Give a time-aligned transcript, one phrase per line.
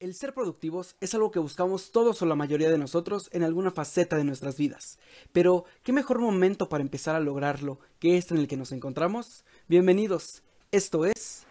[0.00, 3.70] El ser productivos es algo que buscamos todos o la mayoría de nosotros en alguna
[3.70, 4.98] faceta de nuestras vidas.
[5.30, 9.44] Pero, ¿qué mejor momento para empezar a lograrlo que este en el que nos encontramos?
[9.68, 10.42] Bienvenidos,
[10.72, 11.44] esto es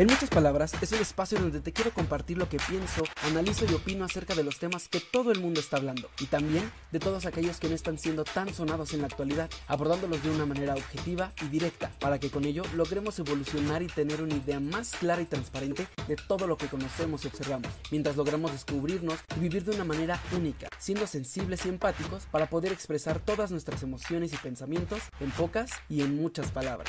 [0.00, 3.74] en muchas palabras, es el espacio donde te quiero compartir lo que pienso, analizo y
[3.74, 7.26] opino acerca de los temas que todo el mundo está hablando y también de todos
[7.26, 11.32] aquellos que no están siendo tan sonados en la actualidad, abordándolos de una manera objetiva
[11.42, 15.26] y directa para que con ello logremos evolucionar y tener una idea más clara y
[15.26, 19.84] transparente de todo lo que conocemos y observamos, mientras logramos descubrirnos y vivir de una
[19.84, 25.30] manera única, siendo sensibles y empáticos para poder expresar todas nuestras emociones y pensamientos en
[25.32, 26.88] pocas y en muchas palabras.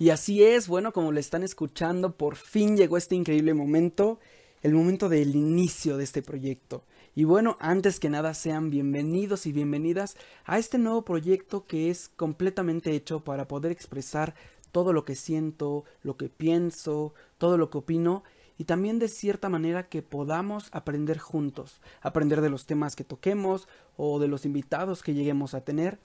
[0.00, 4.18] Y así es, bueno, como le están escuchando, por fin llegó este increíble momento,
[4.62, 6.84] el momento del inicio de este proyecto.
[7.14, 12.08] Y bueno, antes que nada sean bienvenidos y bienvenidas a este nuevo proyecto que es
[12.16, 14.34] completamente hecho para poder expresar
[14.72, 18.24] todo lo que siento, lo que pienso, todo lo que opino
[18.56, 23.68] y también de cierta manera que podamos aprender juntos, aprender de los temas que toquemos
[23.98, 25.98] o de los invitados que lleguemos a tener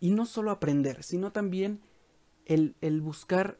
[0.00, 1.82] y no solo aprender, sino también
[2.46, 3.58] el, buscar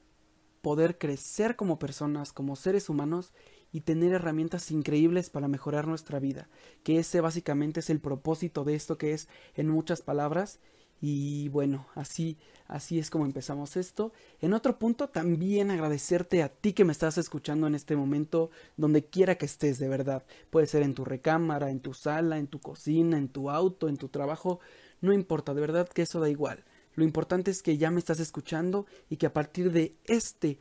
[0.63, 3.33] poder crecer como personas, como seres humanos
[3.73, 6.49] y tener herramientas increíbles para mejorar nuestra vida,
[6.83, 10.61] que ese básicamente es el propósito de esto que es en muchas palabras
[11.01, 14.13] y bueno, así así es como empezamos esto.
[14.41, 19.05] En otro punto también agradecerte a ti que me estás escuchando en este momento, donde
[19.05, 20.25] quiera que estés de verdad.
[20.51, 23.97] Puede ser en tu recámara, en tu sala, en tu cocina, en tu auto, en
[23.97, 24.61] tu trabajo,
[25.01, 26.65] no importa, de verdad que eso da igual.
[26.95, 30.59] Lo importante es que ya me estás escuchando y que a partir de este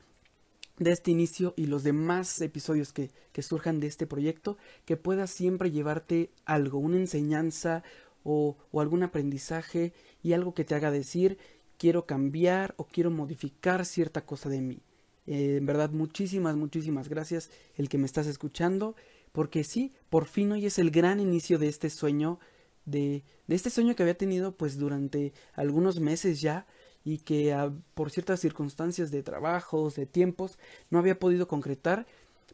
[0.80, 3.12] de este inicio y los demás episodios que,
[3.44, 7.84] surjan de este proyecto, que puedas siempre llevarte algo, una enseñanza
[8.24, 11.38] o, o algún aprendizaje y algo que te haga decir
[11.78, 14.82] quiero cambiar o quiero modificar cierta cosa de mí.
[15.28, 18.96] Eh, en verdad, muchísimas, muchísimas gracias el que me estás escuchando,
[19.32, 22.40] porque sí, por fin hoy es el gran inicio de este sueño
[22.86, 26.66] de, este sueño que había tenido pues durante algunos meses ya
[27.06, 30.58] y que ah, por ciertas circunstancias de trabajos, de tiempos,
[30.90, 32.06] no había podido concretar.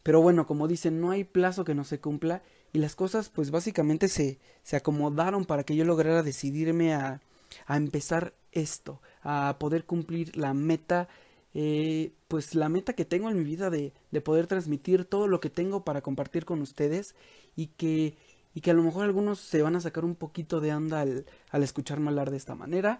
[0.03, 2.41] Pero bueno, como dicen, no hay plazo que no se cumpla
[2.73, 7.21] y las cosas pues básicamente se, se acomodaron para que yo lograra decidirme a,
[7.65, 11.07] a empezar esto, a poder cumplir la meta,
[11.53, 15.39] eh, pues la meta que tengo en mi vida de, de poder transmitir todo lo
[15.39, 17.15] que tengo para compartir con ustedes
[17.55, 18.17] y que
[18.53, 21.25] y que a lo mejor algunos se van a sacar un poquito de onda al,
[21.63, 22.99] escucharme hablar de esta manera,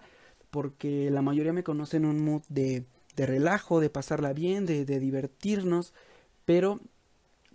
[0.50, 2.84] porque la mayoría me conocen un mood de,
[3.16, 5.92] de relajo, de pasarla bien, de, de divertirnos,
[6.44, 6.80] pero,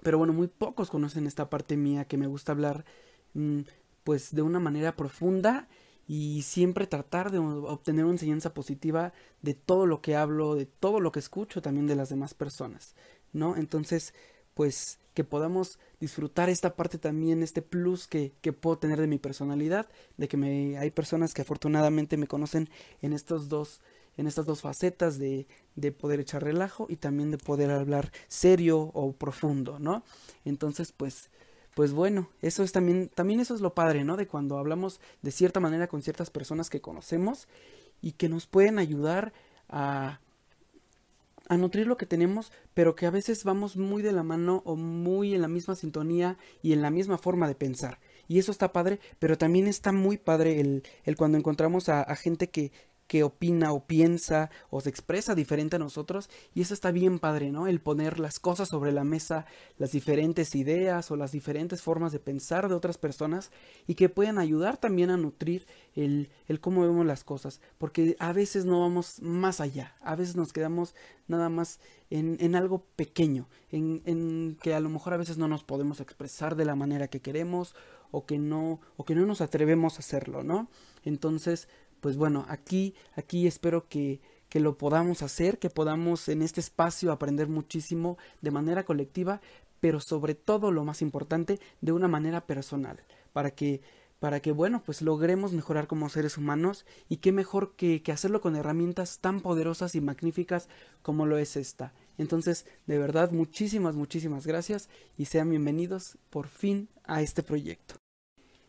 [0.03, 2.85] pero bueno, muy pocos conocen esta parte mía que me gusta hablar
[3.33, 3.61] mm,
[4.03, 5.67] pues de una manera profunda
[6.07, 10.99] y siempre tratar de obtener una enseñanza positiva de todo lo que hablo, de todo
[10.99, 12.93] lo que escucho también de las demás personas,
[13.33, 13.55] ¿no?
[13.57, 14.13] Entonces,
[14.53, 19.17] pues que podamos disfrutar esta parte también, este plus que, que puedo tener de mi
[19.17, 19.87] personalidad,
[20.17, 22.69] de que me, hay personas que afortunadamente me conocen
[23.01, 23.81] en estos dos,
[24.17, 28.91] en estas dos facetas de, de poder echar relajo y también de poder hablar serio
[28.93, 30.03] o profundo, ¿no?
[30.43, 31.29] Entonces, pues,
[31.73, 34.17] pues bueno, eso es también, también eso es lo padre, ¿no?
[34.17, 37.47] De cuando hablamos de cierta manera con ciertas personas que conocemos
[38.01, 39.31] y que nos pueden ayudar
[39.69, 40.19] a,
[41.47, 44.75] a nutrir lo que tenemos, pero que a veces vamos muy de la mano o
[44.75, 47.99] muy en la misma sintonía y en la misma forma de pensar.
[48.27, 52.15] Y eso está padre, pero también está muy padre el, el cuando encontramos a, a
[52.15, 52.71] gente que,
[53.07, 57.51] que opina o piensa o se expresa diferente a nosotros y eso está bien padre,
[57.51, 57.67] ¿no?
[57.67, 59.45] El poner las cosas sobre la mesa,
[59.77, 63.51] las diferentes ideas o las diferentes formas de pensar de otras personas
[63.87, 68.33] y que puedan ayudar también a nutrir el, el cómo vemos las cosas, porque a
[68.33, 70.95] veces no vamos más allá, a veces nos quedamos
[71.27, 71.79] nada más
[72.09, 75.99] en, en algo pequeño, en, en que a lo mejor a veces no nos podemos
[75.99, 77.75] expresar de la manera que queremos
[78.11, 80.69] o que no, o que no nos atrevemos a hacerlo, ¿no?
[81.03, 81.67] Entonces,
[82.01, 87.11] pues bueno, aquí, aquí espero que, que lo podamos hacer, que podamos en este espacio
[87.11, 89.41] aprender muchísimo de manera colectiva,
[89.79, 92.99] pero sobre todo lo más importante, de una manera personal,
[93.33, 93.81] para que
[94.19, 98.41] para que, bueno, pues logremos mejorar como seres humanos y qué mejor que, que, hacerlo
[98.41, 100.69] con herramientas tan poderosas y magníficas
[101.01, 101.93] como lo es esta.
[102.17, 107.95] Entonces, de verdad, muchísimas, muchísimas gracias y sean bienvenidos por fin a este proyecto.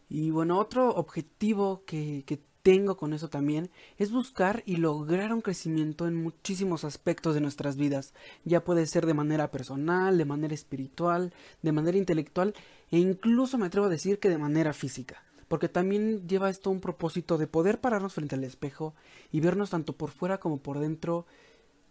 [0.08, 5.40] Y bueno, otro objetivo que, que tengo con eso también es buscar y lograr un
[5.40, 8.12] crecimiento en muchísimos aspectos de nuestras vidas.
[8.44, 11.32] Ya puede ser de manera personal, de manera espiritual,
[11.62, 12.54] de manera intelectual
[12.90, 15.22] e incluso me atrevo a decir que de manera física.
[15.46, 18.94] Porque también lleva esto un propósito de poder pararnos frente al espejo
[19.30, 21.24] y vernos tanto por fuera como por dentro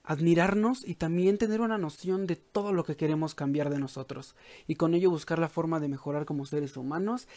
[0.06, 4.36] admirarnos y también tener una noción de todo lo que queremos cambiar de nosotros
[4.68, 7.28] y con ello buscar la forma de mejorar como seres humanos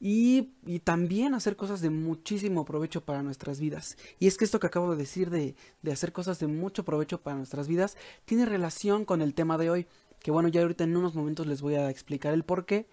[0.00, 3.96] y, y, también hacer cosas de muchísimo provecho para nuestras vidas.
[4.20, 7.20] Y es que esto que acabo de decir de, de hacer cosas de mucho provecho
[7.20, 9.86] para nuestras vidas tiene relación con el tema de hoy,
[10.20, 12.86] que bueno, ya ahorita en unos momentos les voy a explicar el por qué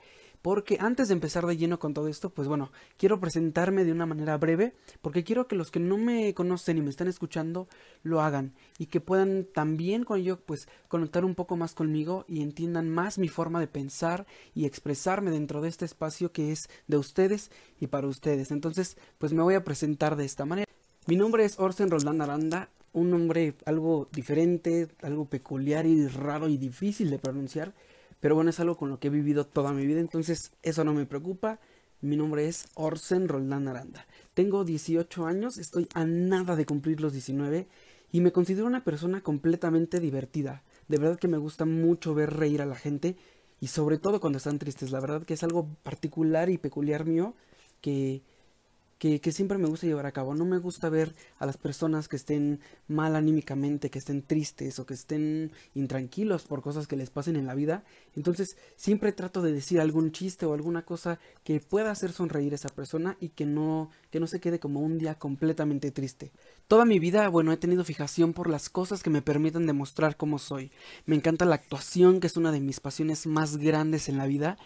[0.46, 4.06] porque antes de empezar de lleno con todo esto, pues bueno, quiero presentarme de una
[4.06, 7.68] manera breve, porque quiero que los que no me conocen y me están escuchando
[8.04, 12.44] lo hagan y que puedan también con ello pues conectar un poco más conmigo y
[12.44, 16.98] entiendan más mi forma de pensar y expresarme dentro de este espacio que es de
[16.98, 17.50] ustedes
[17.80, 18.52] y para ustedes.
[18.52, 20.72] Entonces, pues me voy a presentar de esta manera.
[21.08, 26.58] Mi nombre es Orsen Roldán Aranda, un nombre algo diferente, algo peculiar y raro y
[26.58, 27.74] difícil de pronunciar
[28.26, 30.96] pero bueno, es algo con lo que he vivido toda mi vida, entonces eso no
[30.96, 31.60] me preocupa.
[32.02, 34.08] Mi nombre es Orsen Roldán Aranda.
[34.34, 37.68] Tengo 18 años, estoy a nada de cumplir los 19
[38.12, 40.64] y me considero una persona completamente divertida.
[40.88, 43.16] De verdad que me gusta mucho ver reír a la gente
[43.62, 44.90] y sobre todo cuando están tristes.
[44.90, 47.36] La verdad que es algo particular y peculiar mío
[47.80, 48.24] que
[49.20, 50.34] que, siempre me gusta llevar a cabo.
[50.34, 54.86] No me gusta ver a las personas que estén mal anímicamente, que estén tristes o
[54.86, 57.84] que estén intranquilos por cosas que les pasen en la vida.
[58.16, 62.56] Entonces siempre trato de decir algún chiste o alguna cosa que pueda hacer sonreír a
[62.56, 66.32] esa persona y que no, que no se quede como un día completamente triste.
[66.68, 70.40] Toda mi vida, bueno, he tenido fijación por las cosas que me permiten demostrar cómo
[70.40, 70.72] soy.
[71.06, 74.58] Me encanta la actuación, que es una de mis pasiones más grandes en la vida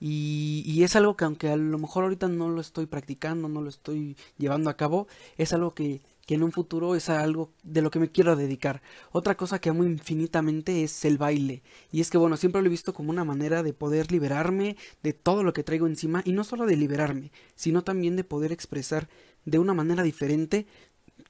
[0.00, 3.60] y, y, es algo que aunque a lo mejor ahorita no lo estoy practicando, no
[3.60, 7.80] lo estoy llevando a cabo, es algo que, que en un futuro es algo de
[7.80, 8.82] lo que me quiero dedicar.
[9.12, 11.62] Otra cosa que amo infinitamente es el baile.
[11.90, 15.14] Y es que bueno, siempre lo he visto como una manera de poder liberarme de
[15.14, 16.20] todo lo que traigo encima.
[16.26, 19.08] Y no solo de liberarme, sino también de poder expresar
[19.46, 20.66] de una manera diferente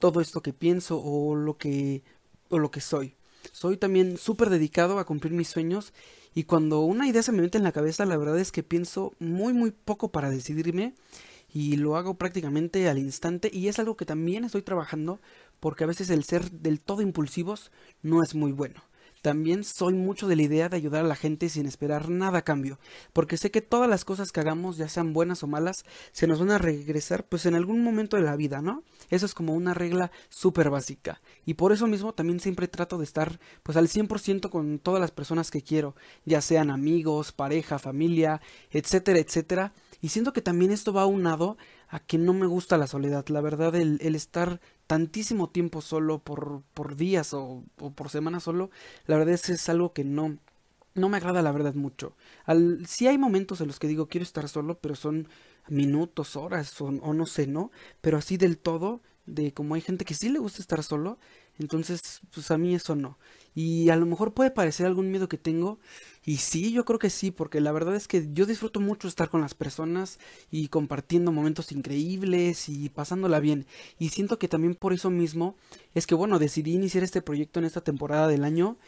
[0.00, 2.02] todo esto que pienso o lo que,
[2.48, 3.14] o lo que soy.
[3.52, 5.92] Soy también súper dedicado a cumplir mis sueños
[6.34, 9.12] y cuando una idea se me mete en la cabeza, la verdad es que pienso
[9.19, 10.94] muy muy poco para decidirme
[11.52, 15.20] y lo hago prácticamente al instante y es algo que también estoy trabajando
[15.60, 17.72] porque a veces el ser del todo impulsivos
[18.02, 18.82] no es muy bueno.
[19.22, 22.42] También soy mucho de la idea de ayudar a la gente sin esperar nada a
[22.42, 22.78] cambio,
[23.12, 26.38] porque sé que todas las cosas que hagamos, ya sean buenas o malas, se nos
[26.38, 28.82] van a regresar pues en algún momento de la vida, ¿no?
[29.10, 31.20] Eso es como una regla súper básica.
[31.44, 35.10] Y por eso mismo también siempre trato de estar pues al 100% con todas las
[35.10, 35.94] personas que quiero,
[36.24, 39.72] ya sean amigos, pareja, familia, etcétera, etcétera.
[40.00, 41.56] Y siento que también esto va aunado
[41.88, 43.26] a que no me gusta la soledad.
[43.28, 48.44] La verdad, el, el estar tantísimo tiempo solo por, por días o, o, por semanas
[48.44, 48.70] solo,
[49.06, 50.38] la verdad es, es algo que no,
[50.94, 52.14] no me agrada la verdad mucho.
[52.44, 55.28] Al, sí hay momentos en los que digo quiero estar solo, pero son
[55.68, 57.70] minutos, horas o, o no sé, ¿no?
[58.00, 61.18] Pero así del todo, de como hay gente que sí le gusta estar solo,
[61.58, 63.19] entonces, pues a mí eso no.
[63.55, 65.81] Y a lo mejor puede parecer algún miedo que tengo.
[66.25, 69.28] Y sí, yo creo que sí, porque la verdad es que yo disfruto mucho estar
[69.31, 70.19] con las personas
[70.50, 73.66] y compartiendo momentos increíbles y pasándola bien.
[73.99, 75.56] Y siento que también por eso mismo
[75.94, 78.78] es que, bueno, decidí iniciar este proyecto en esta temporada del año.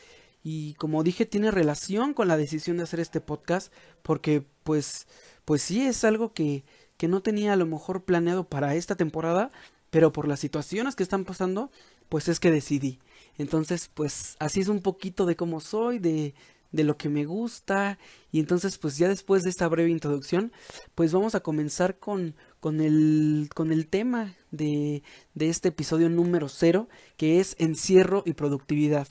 [0.44, 5.06] Y como dije, tiene relación con la decisión de hacer este podcast, porque pues,
[5.44, 6.64] pues sí, es algo que,
[6.96, 9.50] que no tenía a lo mejor planeado para esta temporada,
[9.90, 11.70] pero por las situaciones que están pasando,
[12.10, 12.98] pues es que decidí.
[13.38, 16.34] Entonces, pues así es un poquito de cómo soy, de,
[16.72, 17.98] de lo que me gusta.
[18.32, 20.52] Y entonces, pues ya después de esta breve introducción,
[20.94, 25.02] pues vamos a comenzar con, con, el, con el tema de,
[25.34, 29.08] de este episodio número cero, que es encierro y productividad.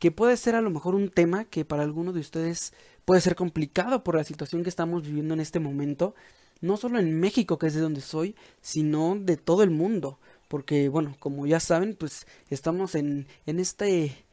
[0.00, 2.72] Que puede ser a lo mejor un tema que para alguno de ustedes
[3.04, 6.14] puede ser complicado por la situación que estamos viviendo en este momento.
[6.60, 10.18] No solo en México, que es de donde soy, sino de todo el mundo
[10.48, 14.24] porque bueno, como ya saben, pues estamos en, en este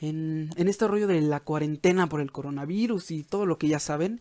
[0.00, 3.78] en, en este rollo de la cuarentena por el coronavirus y todo lo que ya
[3.78, 4.20] saben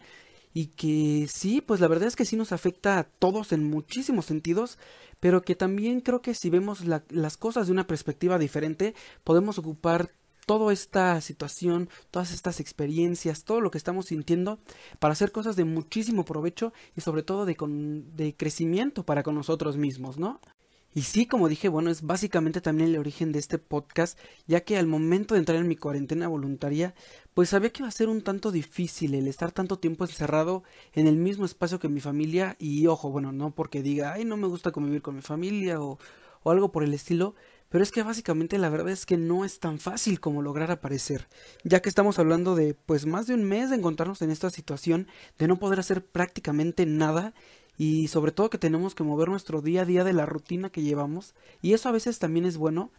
[0.54, 4.26] y que sí, pues la verdad es que sí nos afecta a todos en muchísimos
[4.26, 4.80] sentidos,
[5.20, 9.60] pero que también creo que si vemos la, las cosas de una perspectiva diferente, podemos
[9.60, 10.10] ocupar
[10.48, 14.60] toda esta situación, todas estas experiencias, todo lo que estamos sintiendo
[14.98, 19.36] para hacer cosas de muchísimo provecho y sobre todo de, con, de crecimiento para con
[19.36, 20.40] nosotros mismos, ¿no?
[20.98, 24.80] Y sí, como dije, bueno, es básicamente también el origen de este podcast, ya que
[24.80, 26.96] al momento de entrar en mi cuarentena voluntaria,
[27.36, 30.64] pues sabía que iba a ser un tanto difícil el estar tanto tiempo encerrado
[30.94, 32.56] en el mismo espacio que mi familia.
[32.58, 36.00] Y ojo, bueno, no porque diga, ay, no me gusta convivir con mi familia o,
[36.42, 37.36] o algo por el estilo,
[37.70, 41.28] pero es que básicamente la verdad es que no es tan fácil como lograr aparecer,
[41.64, 45.08] ya que estamos hablando de pues más de un mes de encontrarnos en esta situación
[45.38, 47.34] de no poder hacer prácticamente nada
[47.78, 50.82] y sobre todo que tenemos que mover nuestro día a día de la rutina que
[50.82, 52.92] llevamos y eso a veces también es bueno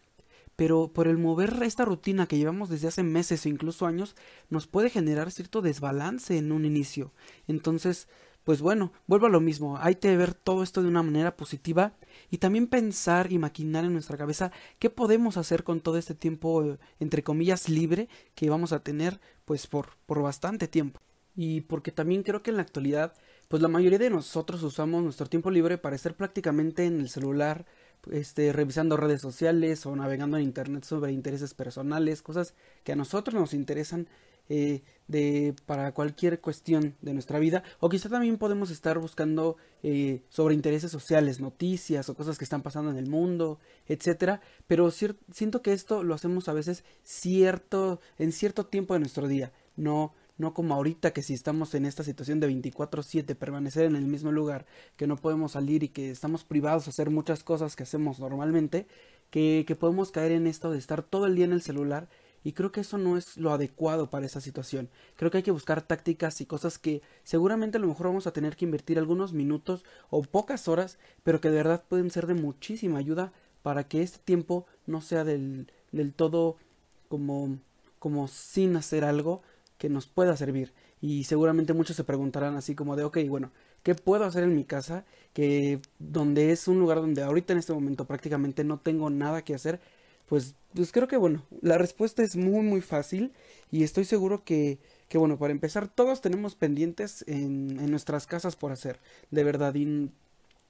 [0.59, 4.17] pero por el mover esta rutina que llevamos desde hace meses o incluso años
[4.49, 7.13] nos puede generar cierto desbalance en un inicio.
[7.47, 8.09] Entonces,
[8.43, 11.93] pues bueno, vuelvo a lo mismo, hay que ver todo esto de una manera positiva
[12.29, 16.77] y también pensar y maquinar en nuestra cabeza qué podemos hacer con todo este tiempo,
[16.99, 20.99] entre comillas, libre que vamos a tener pues por, por bastante tiempo.
[21.37, 23.13] Y porque también creo que en la actualidad,
[23.49, 27.65] pues la mayoría de nosotros usamos nuestro tiempo libre para estar prácticamente en el celular,
[28.11, 32.53] este, revisando redes sociales o navegando en internet sobre intereses personales, cosas
[32.83, 34.07] que a nosotros nos interesan
[34.49, 37.63] eh, de, para cualquier cuestión de nuestra vida.
[37.79, 42.61] O quizá también podemos estar buscando eh, sobre intereses sociales, noticias o cosas que están
[42.61, 44.41] pasando en el mundo, etcétera.
[44.67, 49.51] Pero siento que esto lo hacemos a veces cierto, en cierto tiempo de nuestro día.
[49.75, 54.07] No, no como ahorita que si estamos en esta situación de 24/7, permanecer en el
[54.07, 54.65] mismo lugar,
[54.97, 58.87] que no podemos salir y que estamos privados de hacer muchas cosas que hacemos normalmente,
[59.29, 62.09] que, que podemos caer en esto de estar todo el día en el celular
[62.43, 64.89] y creo que eso no es lo adecuado para esa situación.
[65.17, 68.33] Creo que hay que buscar tácticas y cosas que seguramente a lo mejor vamos a
[68.33, 72.35] tener que invertir algunos minutos o pocas horas, pero que de verdad pueden ser de
[72.35, 76.55] muchísima ayuda para que este tiempo no sea del, del todo
[77.09, 77.59] como,
[77.99, 79.41] como sin hacer algo
[79.79, 80.73] que nos pueda servir.
[81.01, 84.65] Y seguramente muchos se preguntarán así como de, ok, bueno, ¿qué puedo hacer en mi
[84.65, 85.05] casa?
[85.33, 89.55] Que donde es un lugar donde ahorita en este momento prácticamente no tengo nada que
[89.55, 89.79] hacer
[90.27, 93.33] pues, pues creo que bueno, la respuesta es muy muy fácil
[93.71, 98.55] y estoy seguro que, que bueno, para empezar todos tenemos pendientes en, en nuestras casas
[98.55, 98.99] por hacer,
[99.31, 100.11] de verdad, y,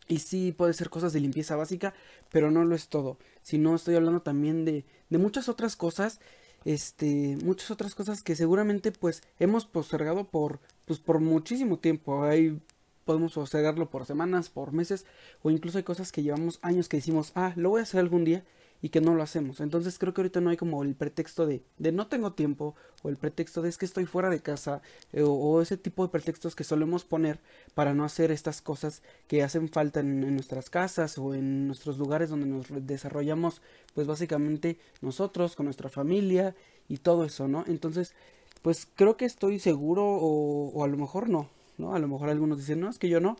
[0.07, 1.93] y sí puede ser cosas de limpieza básica,
[2.31, 6.21] pero no lo es todo, sino estoy hablando también de, de muchas otras cosas
[6.65, 12.23] este muchas otras cosas que seguramente pues hemos postergado por pues por muchísimo tiempo.
[12.23, 12.59] Hay
[13.05, 15.05] podemos postergarlo por semanas por meses
[15.41, 18.23] o incluso hay cosas que llevamos años que decimos ah lo voy a hacer algún
[18.23, 18.43] día
[18.81, 19.59] y que no lo hacemos.
[19.59, 23.09] Entonces creo que ahorita no hay como el pretexto de, de no tengo tiempo o
[23.09, 24.81] el pretexto de es que estoy fuera de casa
[25.13, 27.39] eh, o, ese tipo de pretextos que solemos poner
[27.73, 31.97] para no hacer estas cosas que hacen falta en, en, nuestras casas o en nuestros
[31.97, 33.61] lugares donde nos desarrollamos
[33.93, 36.55] pues básicamente nosotros con nuestra familia
[36.87, 37.65] y todo eso, ¿no?
[37.67, 38.13] Entonces
[38.61, 41.95] pues creo que estoy seguro o, o a lo mejor no, ¿no?
[41.95, 43.37] A lo mejor algunos dicen no, es que yo no,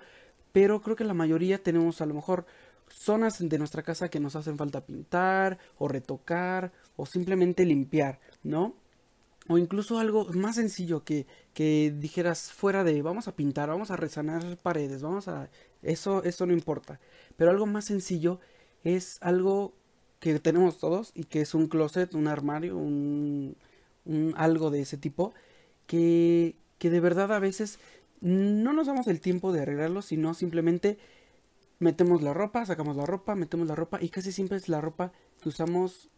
[0.51, 2.46] pero creo que la mayoría tenemos a lo mejor
[2.91, 8.75] zonas de nuestra casa que nos hacen falta pintar o retocar o simplemente limpiar, ¿no?
[9.48, 13.96] O incluso algo más sencillo que, que dijeras fuera de vamos a pintar, vamos a
[13.96, 15.50] resanar paredes, vamos a...
[15.81, 17.00] Eso, eso no importa.
[17.36, 18.39] Pero algo más sencillo
[18.84, 19.74] es algo
[20.19, 23.55] que tenemos todos y que es un closet, un armario, un,
[24.36, 25.34] algo de ese tipo
[25.88, 27.79] que, que de verdad a veces
[28.22, 31.00] no nos damos el tiempo de arreglarlo, sino simplemente
[31.79, 35.12] metemos la ropa, sacamos la ropa, metemos la ropa y casi siempre es la ropa
[35.41, 36.09] que usamos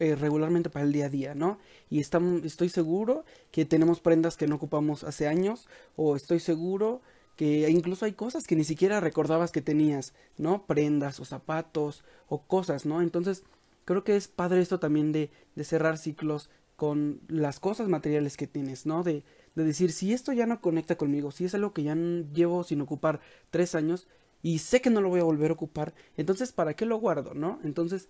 [0.00, 1.58] eh, regularmente para el día a día, ¿no?
[1.90, 7.00] Y estamos, estoy seguro que tenemos prendas que no ocupamos hace años o estoy seguro
[7.36, 10.66] que incluso hay cosas que ni siquiera recordabas que tenías, ¿no?
[10.66, 13.02] Prendas o zapatos o cosas, ¿no?
[13.02, 13.44] Entonces
[13.84, 18.46] creo que es padre esto también de, de cerrar ciclos con las cosas materiales que
[18.46, 19.02] tienes, ¿no?
[19.02, 19.22] De,
[19.54, 22.80] de decir, si esto ya no conecta conmigo, si es algo que ya llevo sin
[22.80, 23.20] ocupar
[23.50, 24.08] tres años,
[24.44, 27.32] y sé que no lo voy a volver a ocupar, entonces ¿para qué lo guardo,
[27.34, 27.58] no?
[27.64, 28.08] Entonces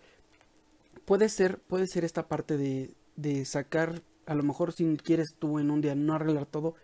[1.05, 5.61] puede ser, puede ser esta parte de, de sacar, a lo mejor si quieres tú
[5.61, 6.75] en un día no arreglar todo,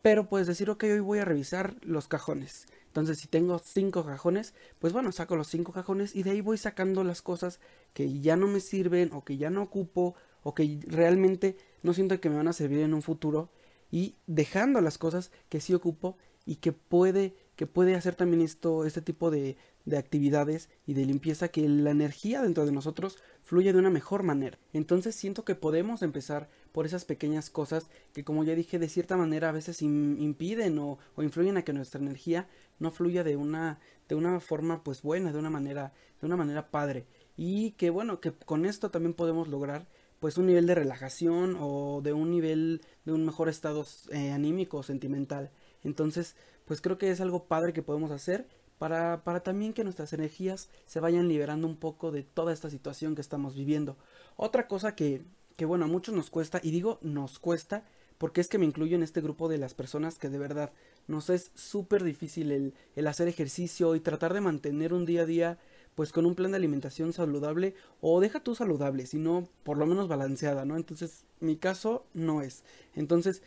[0.00, 2.66] pero puedes decir, ok, hoy voy a revisar los cajones.
[2.86, 6.56] Entonces, si tengo cinco cajones, pues bueno, saco los cinco cajones y de ahí voy
[6.56, 7.60] sacando las cosas
[7.92, 12.18] que ya no me sirven o que ya no ocupo o que realmente no siento
[12.20, 13.50] que me van a servir en un futuro
[13.90, 18.84] y dejando las cosas que sí ocupo y que puede que puede hacer también esto,
[18.84, 23.72] este tipo de, de actividades y de limpieza que la energía dentro de nosotros fluya
[23.72, 24.58] de una mejor manera.
[24.72, 29.16] Entonces siento que podemos empezar por esas pequeñas cosas que como ya dije de cierta
[29.16, 32.46] manera a veces impiden o, o, influyen a que nuestra energía
[32.78, 36.70] no fluya de una de una forma pues buena, de una manera de una manera
[36.70, 39.86] padre y que bueno, que con esto también podemos lograr
[40.20, 44.78] pues un nivel de relajación o de un nivel de un mejor estado eh, anímico
[44.78, 45.50] o sentimental.
[45.84, 46.36] Entonces,
[46.66, 48.46] pues creo que es algo padre que podemos hacer
[48.78, 53.14] para, para también que nuestras energías se vayan liberando un poco de toda esta situación
[53.14, 53.96] que estamos viviendo.
[54.36, 55.22] Otra cosa que,
[55.56, 57.84] que bueno, a muchos nos cuesta, y digo nos cuesta,
[58.18, 60.72] porque es que me incluyo en este grupo de las personas que de verdad
[61.06, 65.26] nos es súper difícil el, el hacer ejercicio y tratar de mantener un día a
[65.26, 65.58] día
[65.94, 70.08] pues con un plan de alimentación saludable o deja tú saludable, sino por lo menos
[70.08, 70.76] balanceada, ¿no?
[70.76, 72.64] Entonces, mi caso no es.
[72.94, 73.42] Entonces,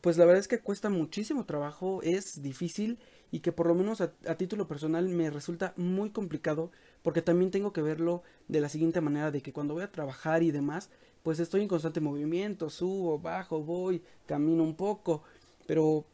[0.00, 2.98] pues la verdad es que cuesta muchísimo trabajo, es difícil
[3.30, 6.72] y que por lo menos a, título personal me resulta muy complicado
[7.02, 10.42] porque también tengo que verlo de la siguiente manera, de que cuando voy a trabajar
[10.42, 10.90] y demás,
[11.22, 15.22] pues estoy en constante movimiento, subo, bajo, voy, camino un poco,
[15.66, 16.04] pero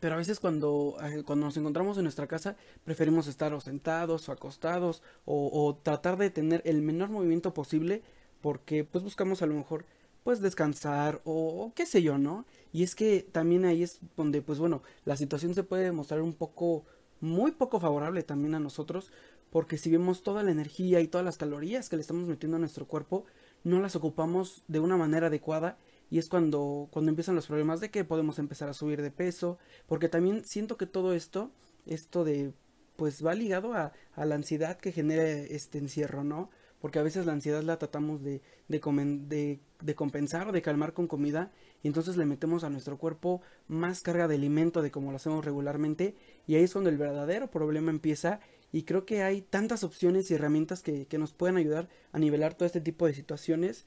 [0.00, 4.28] pero a veces cuando, eh, cuando nos encontramos en nuestra casa preferimos estar o sentados
[4.28, 8.02] o acostados o, o, tratar de tener el menor movimiento posible
[8.40, 9.84] porque pues buscamos a lo mejor
[10.24, 12.46] pues descansar o, o, qué sé yo, ¿no?
[12.72, 16.32] Y es que también ahí es donde pues bueno, la situación se puede mostrar un
[16.32, 16.84] poco,
[17.20, 19.10] muy poco favorable también a nosotros
[19.52, 22.60] porque si vemos toda la energía y todas las calorías que le estamos metiendo a
[22.60, 23.26] nuestro cuerpo,
[23.64, 25.76] no las ocupamos de una manera adecuada
[26.10, 29.58] y es cuando, cuando empiezan los problemas de que podemos empezar a subir de peso,
[29.86, 31.50] porque también siento que todo esto,
[31.84, 32.54] esto de,
[32.96, 36.50] pues va ligado a, la ansiedad que genera este encierro, ¿no?
[36.80, 41.06] Porque a veces la ansiedad la tratamos de, de, de compensar o de calmar con
[41.06, 45.16] comida y entonces le metemos a nuestro cuerpo más carga de alimento de como lo
[45.16, 46.14] hacemos regularmente
[46.46, 48.40] y ahí es donde el verdadero problema empieza
[48.72, 52.54] y creo que hay tantas opciones y herramientas que, que nos pueden ayudar a nivelar
[52.54, 53.86] todo este tipo de situaciones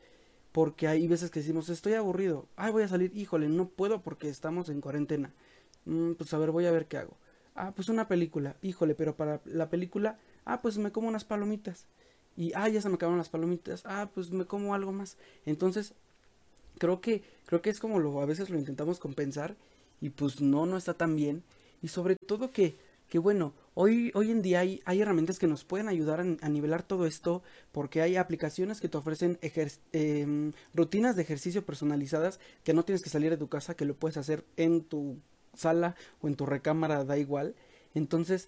[0.56, 4.30] porque hay veces que decimos, estoy aburrido, ay, voy a salir, híjole, no puedo porque
[4.30, 5.34] estamos en cuarentena.
[5.84, 7.18] Mm, pues a ver, voy a ver qué hago.
[7.56, 11.88] Ah, pues una película, híjole, pero para la película, ah, pues me como unas palomitas.
[12.38, 15.18] Y, ah, ya se me acabaron las palomitas, ah, pues me como algo más.
[15.46, 15.94] Entonces,
[16.78, 19.56] creo que, creo que es como lo, a veces lo intentamos compensar
[20.02, 21.44] y pues no, no está tan bien.
[21.82, 22.76] Y sobre todo que,
[23.10, 26.82] que bueno, Hoy, hoy en día hay, hay, herramientas que nos pueden ayudar a, nivelar
[26.82, 32.86] todo esto porque hay aplicaciones que te ofrecen eh, rutinas de ejercicio personalizadas que no
[32.86, 35.18] tienes que salir de tu casa, que lo puedes hacer en tu
[35.54, 37.54] sala o en tu recámara, da igual.
[37.96, 38.48] Entonces,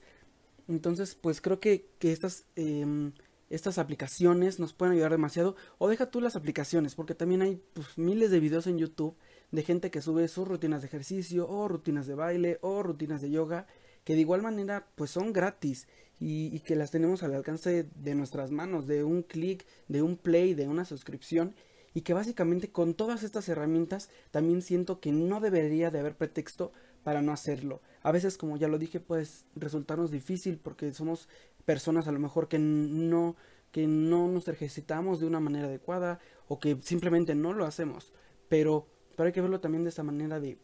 [0.69, 3.11] entonces pues creo que, que estas, eh,
[3.49, 5.55] estas aplicaciones nos pueden ayudar demasiado.
[5.77, 9.15] O deja tú las aplicaciones porque también hay pues, miles de videos en YouTube
[9.51, 13.31] de gente que sube sus rutinas de ejercicio o rutinas de baile o rutinas de
[13.31, 13.67] yoga
[14.03, 15.87] que de igual manera pues son gratis
[16.19, 20.17] y, y que las tenemos al alcance de nuestras manos, de un clic, de un
[20.17, 21.55] play, de una suscripción
[21.93, 26.71] y que básicamente con todas estas herramientas también siento que no debería de haber pretexto
[27.03, 27.81] para no hacerlo.
[28.03, 31.27] A veces, como ya lo dije, pues resultarnos difícil porque somos
[31.67, 33.35] personas a lo mejor que no
[33.71, 38.13] que no nos ejercitamos de una manera adecuada o que simplemente no lo hacemos.
[38.47, 40.57] Pero, pero hay que verlo también de esta manera de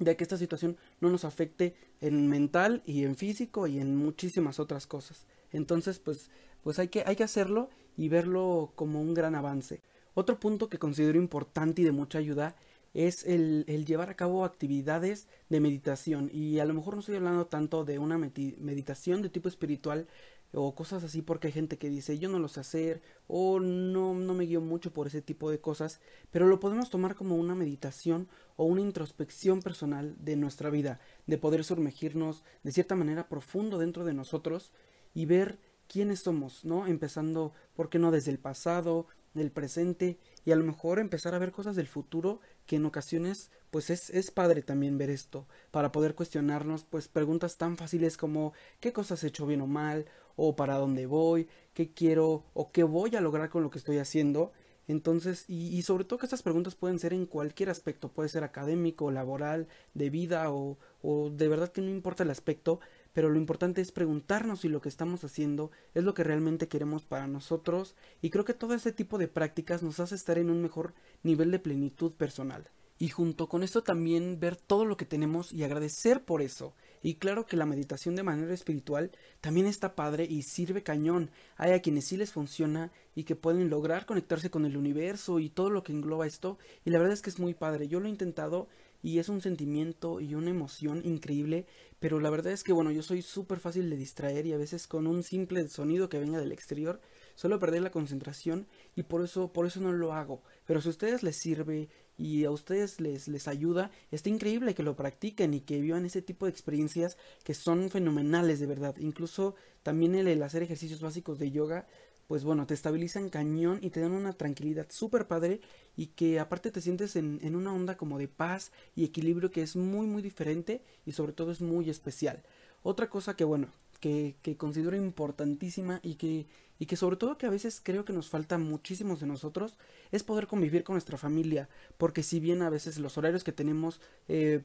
[0.00, 4.58] de que esta situación no nos afecte en mental y en físico y en muchísimas
[4.58, 5.26] otras cosas.
[5.52, 6.30] Entonces, pues,
[6.62, 9.82] pues hay que, hay que hacerlo y verlo como un gran avance.
[10.14, 12.56] Otro punto que considero importante y de mucha ayuda
[12.94, 16.30] es el, el llevar a cabo actividades de meditación.
[16.32, 20.06] Y a lo mejor no estoy hablando tanto de una meditación de tipo espiritual,
[20.52, 24.14] o cosas así porque hay gente que dice yo no lo sé hacer o no,
[24.14, 26.00] no me guío mucho por ese tipo de cosas,
[26.30, 31.38] pero lo podemos tomar como una meditación o una introspección personal de nuestra vida, de
[31.38, 34.72] poder sumergirnos de cierta manera profundo dentro de nosotros
[35.14, 36.86] y ver quiénes somos, ¿no?
[36.86, 41.38] Empezando, ¿por qué no desde el pasado, del presente y a lo mejor empezar a
[41.38, 45.92] ver cosas del futuro que en ocasiones pues es, es padre también ver esto para
[45.92, 50.56] poder cuestionarnos pues preguntas tan fáciles como qué cosas he hecho bien o mal o
[50.56, 54.52] para dónde voy, qué quiero o qué voy a lograr con lo que estoy haciendo.
[54.88, 58.42] Entonces, y, y, sobre todo que estas preguntas pueden ser en cualquier aspecto, puede ser
[58.42, 62.80] académico, laboral, de vida o, o de verdad que no importa el aspecto,
[63.12, 67.04] pero lo importante es preguntarnos si lo que estamos haciendo es lo que realmente queremos
[67.04, 70.62] para nosotros y creo que todo ese tipo de prácticas nos hace estar en un
[70.62, 72.70] mejor nivel de plenitud personal.
[73.02, 76.74] Y junto con esto también ver todo lo que tenemos y agradecer por eso.
[77.02, 81.30] Y claro que la meditación de manera espiritual también está padre y sirve cañón.
[81.56, 85.48] Hay a quienes sí les funciona y que pueden lograr conectarse con el universo y
[85.48, 86.58] todo lo que engloba esto.
[86.84, 87.88] Y la verdad es que es muy padre.
[87.88, 88.68] Yo lo he intentado
[89.02, 91.66] y es un sentimiento y una emoción increíble,
[91.98, 94.86] pero la verdad es que bueno, yo soy súper fácil de distraer y a veces
[94.86, 97.00] con un simple sonido que venga del exterior
[97.34, 100.42] suelo perder la concentración y por eso por eso no lo hago.
[100.66, 101.88] Pero si a ustedes les sirve
[102.20, 106.20] y a ustedes les les ayuda, está increíble que lo practiquen y que vivan ese
[106.20, 108.94] tipo de experiencias que son fenomenales de verdad.
[108.98, 111.86] Incluso también el, hacer ejercicios básicos de yoga
[112.28, 115.60] pues bueno, te estabilizan cañón y te dan una tranquilidad súper padre
[115.96, 119.62] y que aparte te sientes en, en, una onda como de paz y equilibrio que
[119.62, 122.44] es muy muy diferente y sobre todo es muy especial.
[122.84, 123.68] Otra cosa que bueno,
[124.00, 126.46] que, considero importantísima y que,
[126.78, 129.76] y que sobre todo que a veces creo que nos falta muchísimos de nosotros
[130.10, 134.00] es poder convivir con nuestra familia, porque si bien a veces los horarios que tenemos
[134.28, 134.62] eh,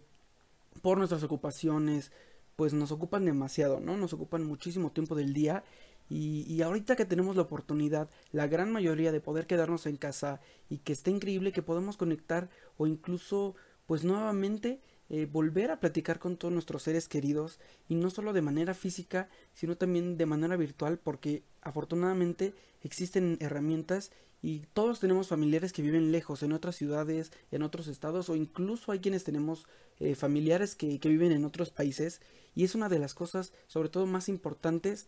[0.82, 2.12] por nuestras ocupaciones,
[2.56, 3.98] pues nos ocupan demasiado, ¿no?
[3.98, 5.64] Nos ocupan muchísimo tiempo del día
[6.10, 10.40] y, y, ahorita que tenemos la oportunidad, la gran mayoría de poder quedarnos en casa
[10.70, 13.56] y que está increíble que podemos conectar o incluso
[13.88, 18.42] pues nuevamente eh, volver a platicar con todos nuestros seres queridos y no solo de
[18.42, 25.74] manera física, sino también de manera virtual, porque afortunadamente existen herramientas y todos tenemos familiares
[25.74, 29.66] que viven lejos, en otras ciudades, en otros estados, o incluso hay quienes tenemos
[30.00, 32.22] eh, familiares que, que viven en otros países.
[32.54, 35.08] Y es una de las cosas, sobre todo, más importantes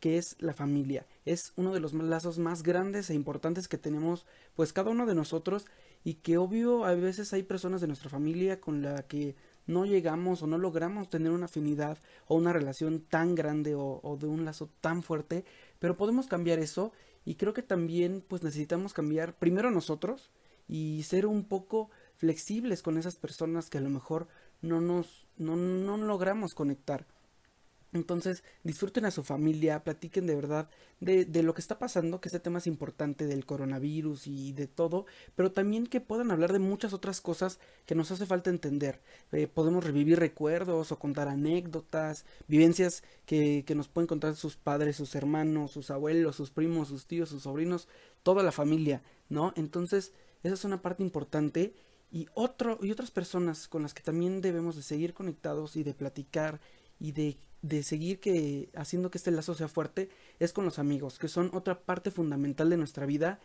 [0.00, 1.06] que es la familia.
[1.24, 5.14] Es uno de los lazos más grandes e importantes que tenemos, pues cada uno de
[5.14, 5.64] nosotros,
[6.04, 9.34] y que obvio a veces hay personas de nuestra familia con la que
[9.66, 14.26] no llegamos o no logramos tener una afinidad o una relación tan grande o, de
[14.26, 15.46] un lazo tan fuerte,
[15.78, 16.92] pero podemos cambiar eso
[17.24, 20.30] y creo que también pues necesitamos cambiar primero nosotros
[20.68, 24.28] y ser un poco flexibles con esas personas que a lo mejor
[24.60, 27.06] no nos no, no logramos conectar.
[27.94, 30.68] Entonces, disfruten a su familia, platiquen de verdad
[31.00, 34.66] de, de, lo que está pasando, que este tema es importante del coronavirus y de
[34.66, 39.00] todo, pero también que puedan hablar de muchas otras cosas que nos hace falta entender.
[39.30, 44.96] Eh, podemos revivir recuerdos o contar anécdotas, vivencias que, que nos pueden contar sus padres,
[44.96, 47.86] sus hermanos, sus abuelos, sus primos, sus tíos, sus sobrinos,
[48.24, 49.52] toda la familia, ¿no?
[49.56, 51.74] Entonces, esa es una parte importante
[52.10, 55.94] y otro y otras personas con las que también debemos de seguir conectados y de
[55.94, 56.60] platicar
[57.00, 61.18] y de, de, seguir que haciendo que este lazo sea fuerte es con los amigos,
[61.18, 63.40] que son otra parte fundamental de nuestra vida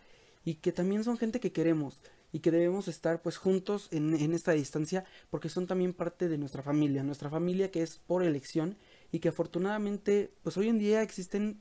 [0.45, 2.01] y que también son gente que queremos
[2.32, 6.38] y que debemos estar pues juntos en, en esta distancia porque son también parte de
[6.38, 8.77] nuestra familia, nuestra familia que es por elección
[9.12, 11.60] y que afortunadamente pues hoy en día existen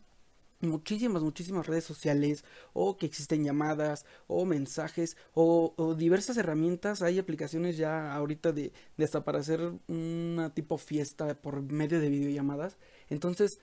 [0.60, 7.02] muchísimas, muchísimas redes sociales o que existen llamadas o mensajes o, diversas herramientas.
[7.02, 12.10] Hay aplicaciones ya ahorita de, de hasta para hacer una tipo fiesta por medio de
[12.10, 12.76] videollamadas.
[13.08, 13.58] Entonces,